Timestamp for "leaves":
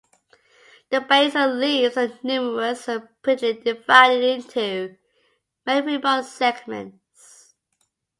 1.53-1.95